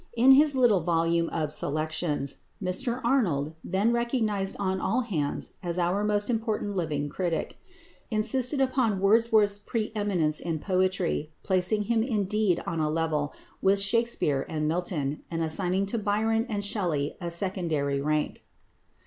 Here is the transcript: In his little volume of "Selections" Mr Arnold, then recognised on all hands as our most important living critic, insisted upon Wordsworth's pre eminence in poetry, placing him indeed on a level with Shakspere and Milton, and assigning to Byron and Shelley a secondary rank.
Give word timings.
In 0.17 0.31
his 0.31 0.55
little 0.55 0.79
volume 0.79 1.29
of 1.29 1.53
"Selections" 1.53 2.37
Mr 2.59 3.01
Arnold, 3.03 3.53
then 3.63 3.91
recognised 3.93 4.55
on 4.57 4.81
all 4.81 5.01
hands 5.01 5.57
as 5.61 5.77
our 5.77 6.03
most 6.03 6.27
important 6.27 6.75
living 6.75 7.07
critic, 7.07 7.59
insisted 8.09 8.59
upon 8.59 8.99
Wordsworth's 8.99 9.59
pre 9.59 9.91
eminence 9.93 10.39
in 10.39 10.57
poetry, 10.57 11.29
placing 11.43 11.83
him 11.83 12.01
indeed 12.01 12.63
on 12.65 12.79
a 12.79 12.89
level 12.89 13.31
with 13.61 13.77
Shakspere 13.79 14.43
and 14.49 14.67
Milton, 14.67 15.21
and 15.29 15.43
assigning 15.43 15.85
to 15.85 15.99
Byron 15.99 16.47
and 16.49 16.65
Shelley 16.65 17.15
a 17.21 17.29
secondary 17.29 18.01
rank. 18.01 18.43